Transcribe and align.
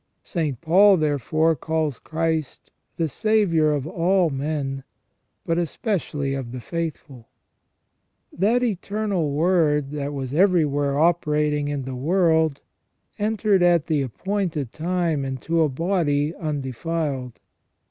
"* 0.17 0.23
St. 0.33 0.59
Paul, 0.61 0.97
therefore, 0.97 1.55
calls 1.55 1.99
Christ 1.99 2.71
"the 2.97 3.07
Saviour 3.07 3.71
of 3.71 3.85
all 3.85 4.31
men, 4.31 4.83
but 5.45 5.59
especially 5.59 6.33
of 6.33 6.51
the 6.51 6.59
faithful". 6.59 7.27
That 8.33 8.63
Eternal 8.63 9.31
Word 9.31 9.91
that 9.91 10.11
was 10.11 10.33
everywhere 10.33 10.97
operating 10.97 11.67
in 11.67 11.83
the 11.83 11.93
world 11.93 12.61
entered 13.19 13.61
at 13.61 13.85
the 13.85 14.01
appointed 14.01 14.73
time 14.73 15.23
into 15.23 15.61
a 15.61 15.69
body 15.69 16.33
undefiled. 16.35 17.39